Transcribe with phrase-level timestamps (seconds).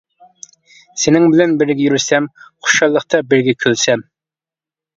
[1.01, 4.05] سېنىڭ بىلەن بىرگە يۈرسەم، خۇشاللىقتا بىرگە كۈلسەم.